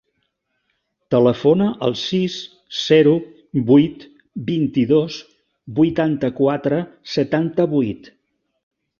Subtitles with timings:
[1.15, 2.37] Telefona al sis,
[2.77, 3.11] zero,
[3.67, 4.05] vuit,
[4.47, 5.17] vint-i-dos,
[5.81, 6.81] vuitanta-quatre,
[7.17, 8.11] setanta-vuit.